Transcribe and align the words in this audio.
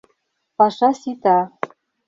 Паша 0.57 0.89
сита. 0.99 1.37